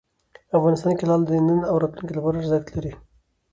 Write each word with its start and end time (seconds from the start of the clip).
افغانستان 0.57 0.91
کې 0.97 1.03
لعل 1.09 1.21
د 1.25 1.31
نن 1.47 1.59
او 1.69 1.75
راتلونکي 1.81 2.13
لپاره 2.15 2.35
ارزښت 2.41 2.67
لري. 2.75 2.91